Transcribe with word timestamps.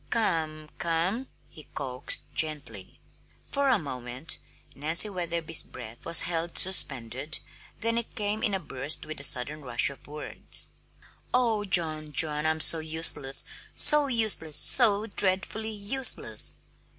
"Come, 0.09 0.69
come," 0.79 1.27
he 1.47 1.65
coaxed 1.75 2.23
gently. 2.33 2.99
For 3.51 3.69
a 3.69 3.77
moment 3.77 4.39
Nancy 4.73 5.11
Wetherby's 5.11 5.61
breath 5.61 6.03
was 6.03 6.21
held 6.21 6.57
suspended, 6.57 7.37
then 7.81 7.99
it 7.99 8.15
came 8.15 8.41
in 8.41 8.55
a 8.55 8.59
burst 8.59 9.05
with 9.05 9.19
a 9.21 9.57
rush 9.57 9.91
of 9.91 10.07
words. 10.07 10.65
"Oh, 11.35 11.65
John, 11.65 12.13
John, 12.13 12.47
I'm 12.47 12.61
so 12.61 12.79
useless, 12.79 13.43
so 13.75 14.07
useless, 14.07 14.57
so 14.57 15.05
dreadfully 15.05 15.69
useless! 15.69 16.55